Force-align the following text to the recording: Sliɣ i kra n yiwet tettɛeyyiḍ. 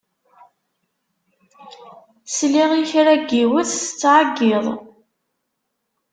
Sliɣ 2.35 2.69
i 2.79 2.83
kra 2.89 3.13
n 3.19 3.23
yiwet 3.37 3.69
tettɛeyyiḍ. 3.83 4.65